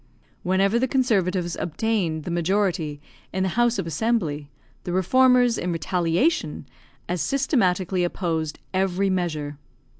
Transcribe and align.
Whenever 0.41 0.79
the 0.79 0.87
conservatives 0.87 1.55
obtained 1.59 2.23
the 2.23 2.31
majority 2.31 2.99
in 3.31 3.43
the 3.43 3.49
House 3.49 3.77
of 3.77 3.85
Assembly, 3.85 4.49
the 4.83 4.91
reformers, 4.91 5.59
in 5.59 5.71
retaliation, 5.71 6.65
as 7.07 7.21
systematically 7.21 8.03
opposed 8.03 8.57
every 8.73 9.11
measure. 9.11 9.59